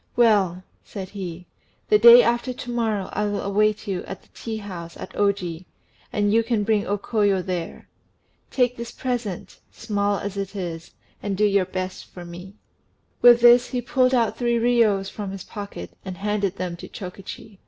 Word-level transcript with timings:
"Well," 0.15 0.63
said 0.83 1.09
he, 1.09 1.45
"the 1.89 1.99
day 1.99 2.23
after 2.23 2.53
to 2.53 2.71
morrow 2.71 3.09
I 3.13 3.25
will 3.25 3.41
await 3.41 3.87
you 3.87 4.03
at 4.05 4.23
the 4.23 4.29
tea 4.33 4.57
house 4.57 4.97
at 4.97 5.13
Oji, 5.13 5.67
and 6.11 6.33
you 6.33 6.41
can 6.41 6.63
bring 6.63 6.87
O 6.87 6.97
Koyo 6.97 7.43
there. 7.45 7.87
Take 8.49 8.77
this 8.77 8.91
present, 8.91 9.59
small 9.69 10.17
as 10.17 10.37
it 10.37 10.55
is, 10.55 10.89
and 11.21 11.37
do 11.37 11.45
your 11.45 11.65
best 11.65 12.05
for 12.05 12.25
me." 12.25 12.55
With 13.21 13.41
this 13.41 13.67
he 13.67 13.79
pulled 13.79 14.15
out 14.15 14.39
three 14.39 14.57
riyos 14.57 15.07
from 15.11 15.29
his 15.29 15.43
pocket 15.43 15.95
and 16.03 16.17
handed 16.17 16.55
them 16.55 16.77
to 16.77 16.87
Chokichi. 16.87 17.59